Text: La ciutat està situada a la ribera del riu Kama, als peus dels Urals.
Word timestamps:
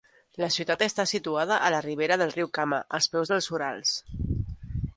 La 0.43 0.47
ciutat 0.53 0.79
està 0.85 1.05
situada 1.11 1.59
a 1.67 1.69
la 1.75 1.81
ribera 1.87 2.17
del 2.21 2.33
riu 2.37 2.49
Kama, 2.59 2.79
als 2.99 3.11
peus 3.17 3.33
dels 3.35 3.51
Urals. 3.59 3.93